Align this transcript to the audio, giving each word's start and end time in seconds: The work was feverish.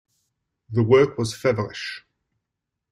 The 0.71 0.81
work 0.81 1.19
was 1.19 1.35
feverish. 1.35 2.03